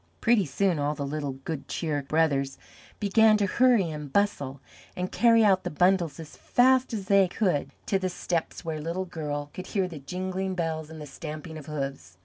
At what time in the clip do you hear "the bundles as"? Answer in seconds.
5.63-6.35